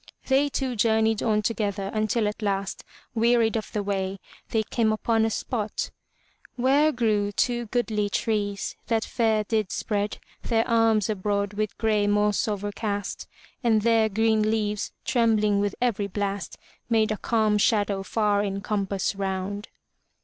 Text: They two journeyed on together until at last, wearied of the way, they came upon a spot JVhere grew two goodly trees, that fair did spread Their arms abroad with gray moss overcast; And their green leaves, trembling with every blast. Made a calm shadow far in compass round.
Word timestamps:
They 0.25 0.49
two 0.49 0.75
journeyed 0.75 1.21
on 1.21 1.43
together 1.43 1.91
until 1.93 2.27
at 2.27 2.41
last, 2.41 2.83
wearied 3.13 3.55
of 3.55 3.71
the 3.71 3.83
way, 3.83 4.19
they 4.49 4.63
came 4.63 4.91
upon 4.91 5.25
a 5.25 5.29
spot 5.29 5.91
JVhere 6.57 6.95
grew 6.95 7.31
two 7.31 7.67
goodly 7.67 8.09
trees, 8.09 8.75
that 8.87 9.05
fair 9.05 9.43
did 9.43 9.71
spread 9.71 10.17
Their 10.41 10.67
arms 10.67 11.07
abroad 11.07 11.53
with 11.53 11.77
gray 11.77 12.07
moss 12.07 12.47
overcast; 12.47 13.27
And 13.63 13.83
their 13.83 14.09
green 14.09 14.49
leaves, 14.49 14.91
trembling 15.05 15.59
with 15.59 15.75
every 15.79 16.07
blast. 16.07 16.57
Made 16.89 17.11
a 17.11 17.17
calm 17.17 17.59
shadow 17.59 18.01
far 18.01 18.43
in 18.43 18.61
compass 18.61 19.15
round. 19.15 19.67